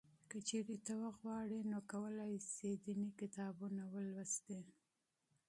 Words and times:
که 0.29 0.37
چېرې 0.47 0.77
ته 0.85 0.93
وغواړې 1.03 1.59
نو 1.71 1.79
کولای 1.93 2.33
شې 2.51 2.69
دیني 2.85 3.09
کتابونه 3.21 3.81
مطالعه 3.93 4.25
کړې. 4.45 4.61